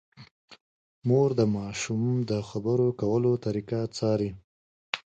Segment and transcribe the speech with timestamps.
[1.07, 4.29] مور د ماشوم د خبرو کولو طریقه څاري۔